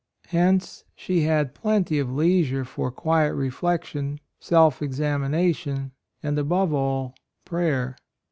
[0.29, 5.91] Hence she had plenty of leisure for quiet reflection, self examination,
[6.23, 7.13] and above all
[7.45, 7.95] prayer.